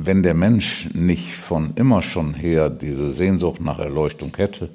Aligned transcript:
wenn 0.00 0.22
der 0.22 0.34
Mensch 0.34 0.88
nicht 0.94 1.34
von 1.34 1.72
immer 1.74 2.02
schon 2.02 2.32
her 2.34 2.70
diese 2.70 3.12
Sehnsucht 3.12 3.60
nach 3.60 3.80
Erleuchtung 3.80 4.32
hätte, 4.36 4.70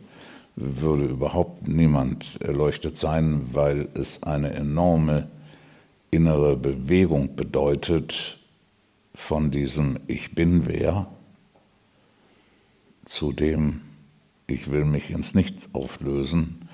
würde 0.55 1.05
überhaupt 1.05 1.67
niemand 1.67 2.41
erleuchtet 2.41 2.97
sein, 2.97 3.41
weil 3.53 3.87
es 3.93 4.23
eine 4.23 4.53
enorme 4.53 5.27
innere 6.11 6.57
Bewegung 6.57 7.35
bedeutet 7.35 8.37
von 9.15 9.49
diesem 9.49 9.97
Ich 10.07 10.35
bin 10.35 10.67
wer 10.67 11.07
zu 13.05 13.31
dem 13.31 13.81
Ich 14.45 14.69
will 14.71 14.83
mich 14.83 15.09
ins 15.09 15.35
Nichts 15.35 15.73
auflösen, 15.73 16.67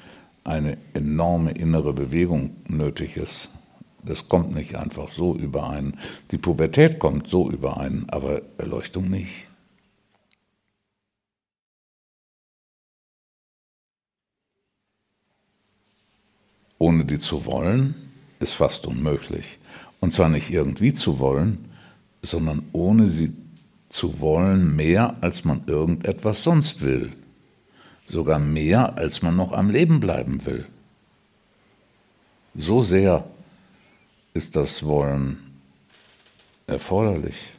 eine 0.43 0.77
enorme 0.95 1.52
innere 1.52 1.93
Bewegung 1.93 2.55
nötig 2.68 3.16
ist. 3.16 3.59
Das 4.03 4.30
kommt 4.30 4.55
nicht 4.55 4.76
einfach 4.76 5.09
so 5.09 5.35
überein. 5.35 5.98
Die 6.31 6.38
Pubertät 6.38 6.99
kommt 6.99 7.27
so 7.27 7.49
überein, 7.49 8.05
aber 8.09 8.41
Erleuchtung 8.57 9.09
nicht. 9.09 9.45
Ohne 16.77 17.04
die 17.04 17.20
zu 17.20 17.45
wollen, 17.45 17.93
ist 18.40 18.54
fast 18.54 18.88
unmöglich. 18.88 19.57
Und 19.99 20.13
zwar 20.13 20.29
nicht 20.29 20.49
irgendwie 20.49 20.93
zu 20.93 21.20
wollen, 21.20 21.65
sondern 22.21 22.63
ohne 22.71 23.07
sie 23.07 23.35
zu 23.90 24.21
wollen 24.21 24.76
mehr, 24.76 25.18
als 25.21 25.43
man 25.43 25.63
irgendetwas 25.68 26.43
sonst 26.43 26.81
will. 26.81 27.12
Sogar 28.05 28.40
mehr, 28.40 28.98
als 28.98 29.21
man 29.21 29.35
noch 29.35 29.52
am 29.52 29.70
Leben 29.70 29.99
bleiben 29.99 30.46
will. 30.46 30.65
So 32.55 32.81
sehr 32.81 33.26
ist 34.34 34.55
das 34.55 34.85
Wollen 34.85 35.38
erforderlich. 36.68 37.54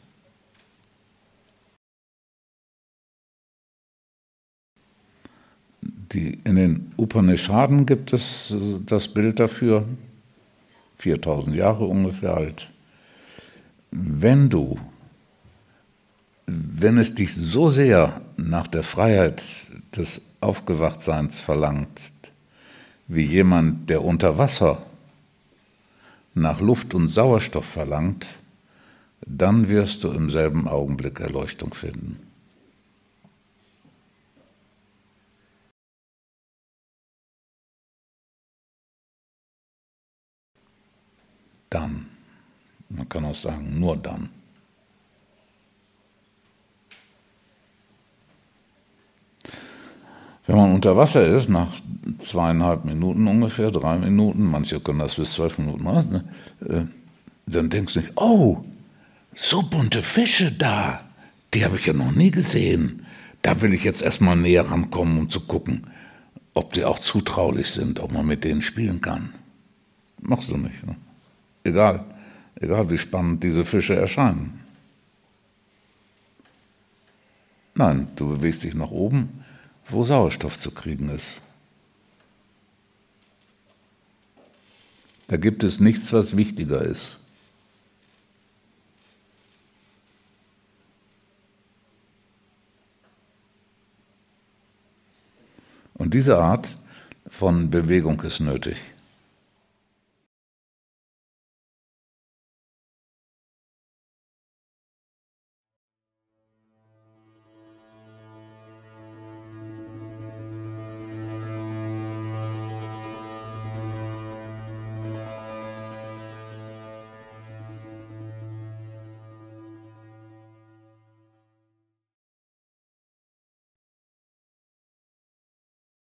Die, 5.82 6.40
in 6.44 6.56
den 6.56 6.92
Upanishaden 6.96 7.86
gibt 7.86 8.12
es 8.12 8.54
das 8.86 9.08
Bild 9.08 9.38
dafür, 9.38 9.86
4000 10.98 11.56
Jahre 11.56 11.84
ungefähr 11.84 12.36
alt. 12.36 12.70
Wenn 13.90 14.50
du, 14.50 14.78
wenn 16.46 16.98
es 16.98 17.14
dich 17.14 17.34
so 17.34 17.70
sehr 17.70 18.20
nach 18.36 18.66
der 18.66 18.82
Freiheit 18.82 19.42
des 19.96 20.34
Aufgewachtseins 20.40 21.38
verlangt, 21.38 22.00
wie 23.06 23.24
jemand, 23.24 23.88
der 23.88 24.04
unter 24.04 24.38
Wasser 24.38 24.82
nach 26.34 26.60
Luft 26.60 26.94
und 26.94 27.08
Sauerstoff 27.08 27.64
verlangt, 27.64 28.26
dann 29.26 29.68
wirst 29.68 30.04
du 30.04 30.08
im 30.12 30.30
selben 30.30 30.68
Augenblick 30.68 31.20
Erleuchtung 31.20 31.74
finden. 31.74 32.18
Dann, 41.68 42.06
man 42.88 43.08
kann 43.08 43.24
auch 43.24 43.34
sagen, 43.34 43.78
nur 43.78 43.96
dann. 43.96 44.28
Wenn 50.46 50.56
man 50.56 50.74
unter 50.74 50.96
Wasser 50.96 51.24
ist, 51.24 51.48
nach 51.48 51.80
zweieinhalb 52.20 52.84
Minuten 52.84 53.26
ungefähr, 53.26 53.70
drei 53.70 53.98
Minuten, 53.98 54.44
manche 54.44 54.80
können 54.80 54.98
das 54.98 55.16
bis 55.16 55.34
zwölf 55.34 55.58
Minuten 55.58 55.84
machen, 55.84 56.12
ne, 56.12 56.24
äh, 56.68 56.86
dann 57.46 57.70
denkst 57.70 57.94
du 57.94 58.02
oh, 58.16 58.64
so 59.34 59.62
bunte 59.62 60.02
Fische 60.02 60.52
da, 60.52 61.02
die 61.54 61.64
habe 61.64 61.76
ich 61.76 61.86
ja 61.86 61.92
noch 61.92 62.12
nie 62.12 62.30
gesehen. 62.30 63.06
Da 63.42 63.60
will 63.60 63.74
ich 63.74 63.84
jetzt 63.84 64.02
erstmal 64.02 64.36
näher 64.36 64.70
rankommen, 64.70 65.18
um 65.18 65.30
zu 65.30 65.40
gucken, 65.40 65.86
ob 66.54 66.72
die 66.74 66.84
auch 66.84 66.98
zutraulich 66.98 67.68
sind, 67.68 67.98
ob 67.98 68.12
man 68.12 68.26
mit 68.26 68.44
denen 68.44 68.62
spielen 68.62 69.00
kann. 69.00 69.32
Machst 70.20 70.50
du 70.50 70.56
nicht. 70.56 70.86
Ne? 70.86 70.94
Egal, 71.64 72.04
egal 72.56 72.90
wie 72.90 72.98
spannend 72.98 73.42
diese 73.42 73.64
Fische 73.64 73.96
erscheinen. 73.96 74.60
Nein, 77.74 78.08
du 78.16 78.28
bewegst 78.28 78.62
dich 78.62 78.74
nach 78.74 78.90
oben 78.90 79.40
wo 79.90 80.02
Sauerstoff 80.02 80.58
zu 80.58 80.70
kriegen 80.70 81.08
ist. 81.08 81.42
Da 85.30 85.36
gibt 85.36 85.62
es 85.62 85.78
nichts, 85.78 86.12
was 86.12 86.36
wichtiger 86.36 86.82
ist. 86.82 87.20
Und 95.94 96.14
diese 96.14 96.38
Art 96.38 96.76
von 97.28 97.70
Bewegung 97.70 98.20
ist 98.22 98.40
nötig. 98.40 98.76